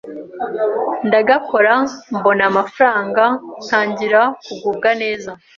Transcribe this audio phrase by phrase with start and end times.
[1.07, 1.73] ndagakora
[2.15, 3.23] mbona amafaranga
[3.65, 5.31] ntangira kugubwa neza